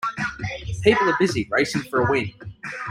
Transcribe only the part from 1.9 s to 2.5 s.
a win.